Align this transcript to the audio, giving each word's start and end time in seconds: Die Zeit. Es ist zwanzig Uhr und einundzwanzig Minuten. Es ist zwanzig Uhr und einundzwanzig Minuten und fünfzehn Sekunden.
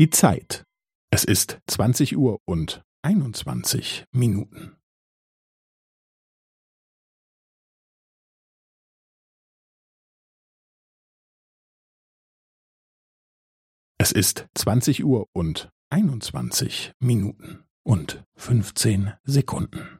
Die 0.00 0.08
Zeit. 0.08 0.64
Es 1.12 1.24
ist 1.24 1.60
zwanzig 1.66 2.16
Uhr 2.16 2.38
und 2.48 2.82
einundzwanzig 3.02 4.06
Minuten. 4.12 4.74
Es 13.98 14.10
ist 14.10 14.48
zwanzig 14.54 15.04
Uhr 15.04 15.26
und 15.34 15.68
einundzwanzig 15.90 16.92
Minuten 16.98 17.66
und 17.86 18.24
fünfzehn 18.36 19.12
Sekunden. 19.24 19.99